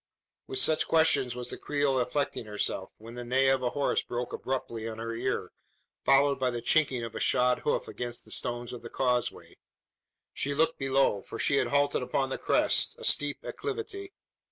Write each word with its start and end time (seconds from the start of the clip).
With 0.47 0.57
such 0.57 0.87
questions 0.87 1.35
was 1.35 1.51
the 1.51 1.59
Creole 1.59 1.99
afflicting 1.99 2.45
herself, 2.47 2.89
when 2.97 3.13
the 3.13 3.23
neigh 3.23 3.49
of 3.49 3.61
a 3.61 3.69
horse 3.69 4.01
broke 4.01 4.33
abruptly 4.33 4.89
on 4.89 4.97
her 4.97 5.13
ear, 5.13 5.51
followed 6.05 6.39
by 6.39 6.49
the 6.49 6.59
chinking 6.59 7.03
of 7.03 7.13
a 7.13 7.19
shod 7.19 7.59
hoof 7.59 7.87
against 7.87 8.25
the 8.25 8.31
stones 8.31 8.73
of 8.73 8.81
the 8.81 8.89
causeway. 8.89 9.57
She 10.33 10.55
looked 10.55 10.79
below: 10.79 11.21
for 11.21 11.37
she 11.37 11.57
had 11.57 11.67
halted 11.67 12.01
upon 12.01 12.29
the 12.29 12.39
crest, 12.39 12.95
a 12.97 13.03
steep 13.03 13.45
acclivity. 13.45 14.11